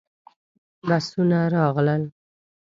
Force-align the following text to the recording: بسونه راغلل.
بسونه 0.87 1.39
راغلل. 1.55 2.03